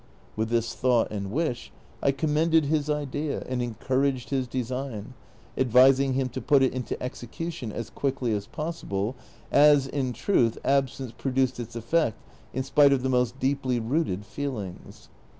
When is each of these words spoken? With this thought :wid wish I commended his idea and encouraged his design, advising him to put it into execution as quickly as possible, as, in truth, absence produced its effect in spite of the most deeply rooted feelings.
With 0.35 0.49
this 0.49 0.73
thought 0.73 1.11
:wid 1.11 1.29
wish 1.29 1.71
I 2.01 2.11
commended 2.11 2.65
his 2.65 2.89
idea 2.89 3.43
and 3.47 3.61
encouraged 3.61 4.31
his 4.31 4.47
design, 4.47 5.13
advising 5.55 6.13
him 6.15 6.27
to 6.29 6.41
put 6.41 6.63
it 6.63 6.73
into 6.73 6.99
execution 7.03 7.71
as 7.71 7.91
quickly 7.91 8.33
as 8.33 8.47
possible, 8.47 9.15
as, 9.51 9.85
in 9.85 10.11
truth, 10.11 10.57
absence 10.65 11.11
produced 11.15 11.59
its 11.59 11.75
effect 11.75 12.17
in 12.51 12.63
spite 12.63 12.93
of 12.93 13.03
the 13.03 13.09
most 13.09 13.39
deeply 13.39 13.79
rooted 13.79 14.25
feelings. 14.25 15.09